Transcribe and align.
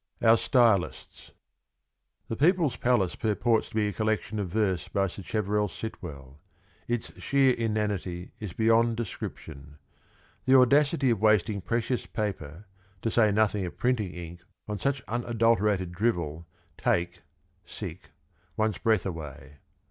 ]Our 0.23 0.35
Stylists. 0.35 1.29
The 2.27 2.35
People's 2.35 2.75
Palace 2.75 3.13
purports 3.13 3.69
to 3.69 3.75
be 3.75 3.87
a 3.89 3.93
collection 3.93 4.39
of 4.39 4.47
verse 4.49 4.87
by 4.87 5.05
Sacheverell 5.05 5.67
Sitwell. 5.69 6.39
Its 6.87 7.15
sheer 7.21 7.53
inanity 7.53 8.31
is 8.39 8.53
beyond 8.53 8.97
descrip 8.97 9.37
tion. 9.37 9.77
The 10.45 10.57
audacity 10.57 11.11
of 11.11 11.21
wasting 11.21 11.61
precious 11.61 12.07
paper, 12.07 12.65
to 13.03 13.11
say 13.11 13.31
nothing 13.31 13.63
of 13.63 13.77
printing 13.77 14.11
ink, 14.15 14.41
on 14.67 14.79
such 14.79 15.03
unadulterated 15.07 15.91
drivel 15.91 16.47
take 16.79 17.21
one's 18.57 18.79
breath 18.79 19.05
away. 19.05 19.57